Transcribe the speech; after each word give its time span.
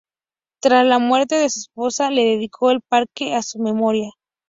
Tras 0.63 0.83
la 0.87 0.97
muerte 0.97 1.35
de 1.35 1.47
su 1.51 1.59
esposa 1.59 2.09
le 2.09 2.23
dedicó 2.23 2.71
el 2.71 2.81
parque 2.81 3.35
a 3.35 3.43
su 3.43 3.59
memoria. 3.59 4.09